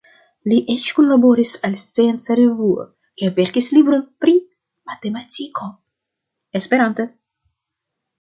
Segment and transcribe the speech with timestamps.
[0.51, 2.85] Li eĉ kunlaboris al Scienca Revuo
[3.23, 4.33] kaj verkis libron pri
[4.93, 5.69] matematiko
[6.61, 7.07] esperante.